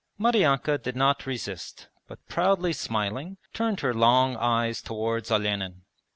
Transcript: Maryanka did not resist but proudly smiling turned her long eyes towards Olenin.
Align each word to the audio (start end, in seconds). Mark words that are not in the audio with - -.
Maryanka 0.19 0.79
did 0.79 0.95
not 0.95 1.27
resist 1.27 1.87
but 2.07 2.27
proudly 2.27 2.73
smiling 2.73 3.37
turned 3.53 3.81
her 3.81 3.93
long 3.93 4.35
eyes 4.35 4.81
towards 4.81 5.29
Olenin. 5.29 5.83